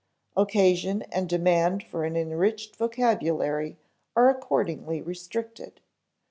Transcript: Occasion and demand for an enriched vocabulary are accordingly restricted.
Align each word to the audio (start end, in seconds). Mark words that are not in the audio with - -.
Occasion 0.35 1.03
and 1.11 1.29
demand 1.29 1.83
for 1.83 2.05
an 2.05 2.17
enriched 2.17 2.75
vocabulary 2.75 3.77
are 4.15 4.29
accordingly 4.31 4.99
restricted. 4.99 5.79